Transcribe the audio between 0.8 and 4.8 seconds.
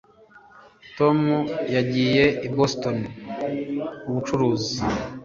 Tom yagiye i Boston mubucuruzi